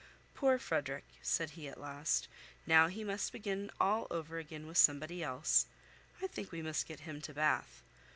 [0.33, 2.27] "Poor Frederick!" said he at last.
[2.65, 5.67] "Now he must begin all over again with somebody else.
[6.23, 7.83] I think we must get him to Bath.